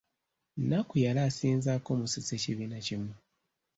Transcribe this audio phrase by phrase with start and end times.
[0.57, 3.13] Nnakku yali asinzaako Musisi ekibiina kimu.